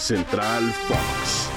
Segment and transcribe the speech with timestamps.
[0.00, 1.50] Central Fox.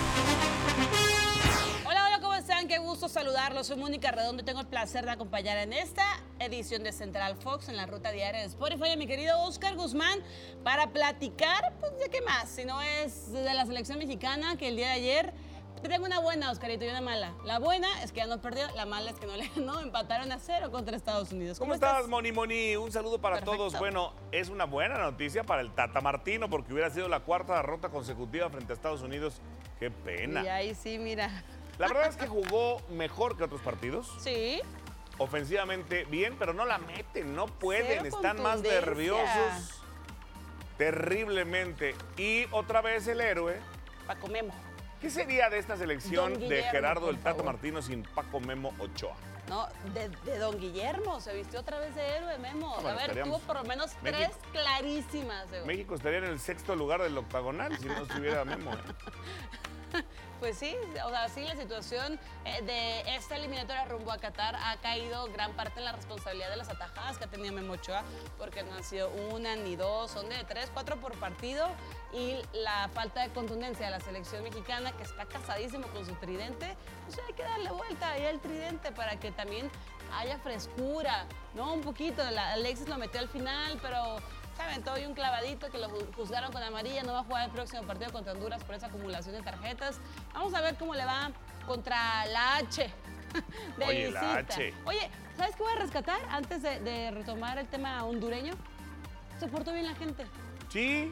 [1.86, 2.68] Hola, hola, ¿cómo están?
[2.68, 3.68] Qué gusto saludarlos.
[3.68, 6.04] Soy Mónica Redondo y tengo el placer de acompañar en esta
[6.40, 10.20] edición de Central Fox en la ruta diaria de Spotify a mi querido Oscar Guzmán
[10.62, 12.50] para platicar, pues, ¿de qué más?
[12.50, 15.34] Si no es de la selección mexicana que el día de ayer
[15.84, 17.34] te tengo una buena, Oscarito, y una mala.
[17.44, 20.32] La buena es que ya no perdió, la mala es que no le ganó, empataron
[20.32, 21.60] a cero contra Estados Unidos.
[21.60, 22.78] ¿Cómo, estás, Moni Moni?
[22.78, 23.78] Un saludo para todos.
[23.78, 27.90] Bueno, es una buena noticia para el Tata Martino porque hubiera sido la cuarta derrota
[27.90, 29.42] consecutiva frente a Estados Unidos.
[29.78, 30.44] Qué pena.
[30.44, 31.30] Y ahí sí, mira.
[31.78, 34.10] La verdad es que jugó mejor que otros partidos.
[34.20, 34.62] Sí.
[35.18, 39.84] Ofensivamente bien, pero no la meten, no pueden, están más nerviosos.
[40.78, 41.94] Terriblemente.
[42.16, 43.60] Y otra vez el héroe.
[44.08, 44.54] Paco Memo.
[45.04, 47.44] ¿Qué sería de esta selección de Gerardo el favor.
[47.44, 49.18] Martino sin Paco Memo Ochoa?
[49.50, 52.74] No, de, de Don Guillermo, se vistió otra vez de héroe, Memo.
[52.78, 55.46] Ah, bueno, a ver, tuvo por lo menos México- tres clarísimas.
[55.66, 58.72] México estaría en el sexto lugar del octagonal si no estuviera Memo.
[58.72, 58.78] ¿eh?
[60.44, 64.76] Pues sí, o sea, sí, la situación eh, de esta eliminatoria rumbo a Qatar ha
[64.82, 68.04] caído gran parte en la responsabilidad de las atajadas que ha tenido Memo Ochoa,
[68.38, 71.66] porque no han sido una ni dos, son de tres, cuatro por partido,
[72.12, 76.76] y la falta de contundencia de la selección mexicana, que está casadísimo con su tridente,
[77.06, 79.72] pues hay que darle vuelta ahí al tridente para que también
[80.14, 81.72] haya frescura, ¿no?
[81.72, 84.18] Un poquito, Alexis lo metió al final, pero
[84.56, 87.46] se aventó hoy un clavadito que lo ju- juzgaron con amarilla, no va a jugar
[87.46, 90.00] el próximo partido contra Honduras por esa acumulación de tarjetas.
[90.34, 91.32] Vamos a ver cómo le va
[91.66, 92.90] contra la H.
[93.78, 94.54] De Oye, la visita.
[94.54, 94.74] H.
[94.86, 98.54] Oye, ¿sabes qué voy a rescatar antes de, de retomar el tema hondureño?
[99.40, 100.26] Se portó bien la gente.
[100.70, 101.12] Sí,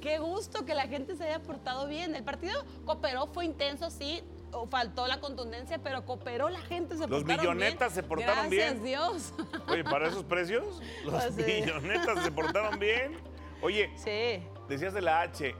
[0.00, 2.16] Qué gusto que la gente se haya portado bien.
[2.16, 4.24] El partido cooperó, fue intenso, sí.
[4.52, 7.94] O Faltó la contundencia, pero cooperó la gente, se Los millonetas bien.
[7.94, 8.84] se portaron Gracias bien.
[8.84, 9.34] Dios.
[9.68, 11.42] Oye, para esos precios, los Pues sí.
[11.60, 13.18] millonetas se portaron bien.
[13.62, 14.42] Oye, Sí.
[14.68, 15.54] decías de la H.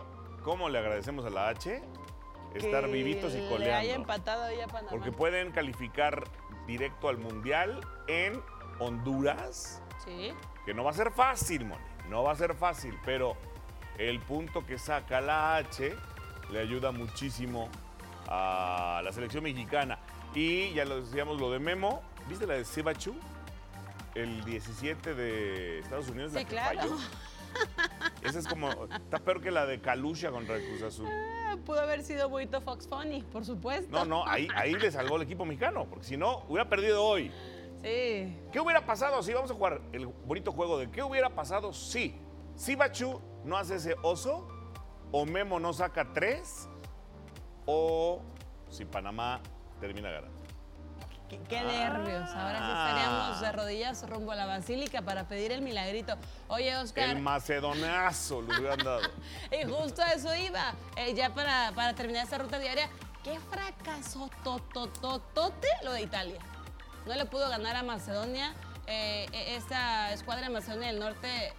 [0.45, 1.83] ¿Cómo le agradecemos a la H?
[2.55, 3.95] Estar que vivitos y Le haya coleando.
[3.95, 4.91] empatado ahí a Panamá.
[4.91, 6.25] Porque pueden calificar
[6.67, 8.43] directo al Mundial en
[8.79, 10.33] Honduras, Sí.
[10.67, 11.83] que no va a ser fácil, Moni.
[12.09, 13.37] No va a ser fácil, pero
[13.99, 15.95] el punto que saca la H
[16.51, 17.69] le ayuda muchísimo
[18.35, 19.99] a la selección mexicana.
[20.35, 22.03] Y ya lo decíamos, lo de Memo.
[22.29, 23.15] ¿Viste la de Sebachu?
[24.15, 26.33] El 17 de Estados Unidos.
[26.33, 26.79] la Sí, que claro.
[26.81, 26.97] falló.
[28.23, 28.71] Esa es como.
[28.87, 31.07] Está peor que la de Kalusha contra el Cruz Azul.
[31.11, 33.91] Ah, Pudo haber sido bonito Fox Funny, por supuesto.
[33.91, 37.31] No, no, ahí, ahí le salvó el equipo mexicano, porque si no, hubiera perdido hoy.
[37.83, 38.39] Sí.
[38.51, 42.15] ¿Qué hubiera pasado si vamos a jugar el bonito juego de qué hubiera pasado si
[42.55, 44.49] Sibachu no hace ese oso
[45.11, 46.69] o Memo no saca tres
[47.67, 48.21] o
[48.71, 49.41] si Panamá
[49.81, 50.41] termina ganando?
[51.29, 52.29] Qué, qué nervios.
[52.31, 52.87] Ahora sí Ah.
[52.89, 56.17] estaríamos de rodillas rumbo a la basílica para pedir el milagrito.
[56.49, 57.09] Oye, Oscar.
[57.09, 59.01] El macedonazo le hubieran dado.
[59.51, 60.75] Y justo a eso iba.
[60.97, 62.89] Eh, ya para, para terminar esta ruta diaria,
[63.25, 66.39] qué fracaso totototote lo de Italia.
[67.07, 68.53] No le pudo ganar a Macedonia.
[68.87, 71.53] Eh, eh, esta escuadra de Macedonia del Norte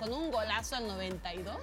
[0.00, 1.56] con un golazo al 92.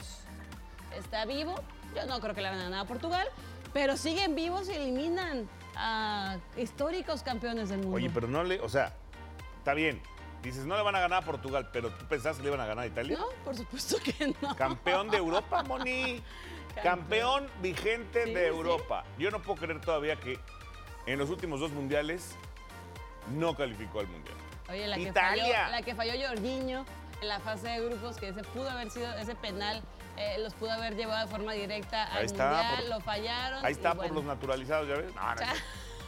[0.98, 1.56] Está vivo.
[1.94, 3.28] Yo no creo que le van a ganar a Portugal.
[3.76, 7.98] Pero siguen vivos y eliminan a históricos campeones del mundo.
[7.98, 8.94] Oye, pero no le, o sea,
[9.58, 10.02] está bien.
[10.42, 12.68] Dices, no le van a ganar a Portugal, pero tú pensás que le iban a
[12.68, 13.18] ganar a Italia.
[13.18, 14.56] No, por supuesto que no.
[14.56, 16.24] Campeón de Europa, Moni.
[16.84, 18.48] Campeón vigente Sí, de sí.
[18.48, 19.04] Europa.
[19.20, 20.40] Yo no puedo creer todavía que
[21.06, 22.30] en los últimos dos mundiales
[23.36, 24.38] no calificó al mundial.
[24.70, 26.86] Oye, la que, falló, la que falló Jorginho
[27.22, 29.84] en la fase de grupos, que ese pudo haber sido, ese penal
[30.18, 33.66] eh, los pudo haber llevado de forma directa al Ahí está, Mundial, por- lo fallaron.
[33.66, 35.14] Ahí está por bueno, los naturalizados, ¿ya ves?
[35.16, 35.42] No, no,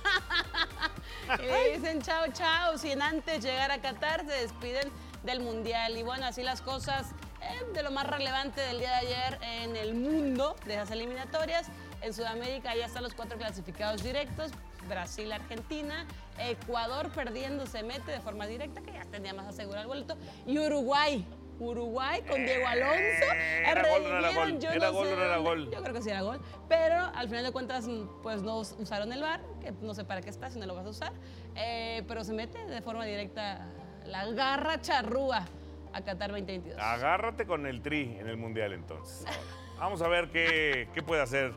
[1.43, 4.89] y le dicen chao, chao, sin antes llegar a Qatar se despiden
[5.23, 5.97] del Mundial.
[5.97, 7.07] Y bueno, así las cosas
[7.41, 11.67] eh, de lo más relevante del día de ayer en el mundo de las eliminatorias.
[12.01, 14.51] En Sudamérica ya están los cuatro clasificados directos.
[14.87, 16.05] Brasil, Argentina,
[16.37, 20.57] Ecuador perdiendo se mete de forma directa, que ya tenía más asegurado el boleto, y
[20.59, 21.25] Uruguay.
[21.59, 22.97] Uruguay con Diego Alonso.
[23.33, 24.59] Eh, ¿Era gol no era gol?
[24.59, 25.71] yo ¿Era no gol sé o no era gol?
[25.71, 26.39] Yo creo que sí era gol.
[26.69, 30.03] Pero al final de cuentas, mm, pues no us- usaron el VAR, que no sé
[30.05, 31.13] para qué está si no lo vas a usar.
[31.55, 33.67] Eh, pero se mete de forma directa
[34.05, 35.45] la garra charrúa
[35.93, 36.79] a Qatar 2022.
[36.79, 39.25] Agárrate con el tri en el mundial entonces.
[39.79, 41.53] Vamos a ver qué, qué puede hacer.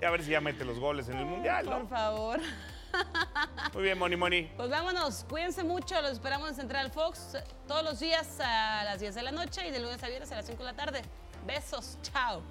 [0.00, 2.40] Y a ver si ya mete los goles en el mundial, Por favor.
[3.74, 4.50] Muy bien, Moni Moni.
[4.56, 9.00] Pues vámonos, cuídense mucho, los esperamos en Central Fox eh, todos los días a las
[9.00, 11.02] 10 de la noche y de lunes a viernes a las 5 de la tarde.
[11.46, 12.42] Besos, chao.